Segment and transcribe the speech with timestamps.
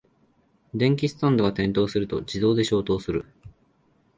[0.73, 3.23] 電気スタンドが転倒すると自動で消灯する